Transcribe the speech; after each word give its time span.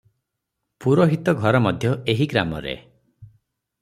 ପୁରୋହିତ 0.85 1.35
ଘର 1.43 1.61
ମଧ୍ୟ 1.67 1.93
ଏହି 2.15 2.27
ଗ୍ରାମରେ। 2.33 2.75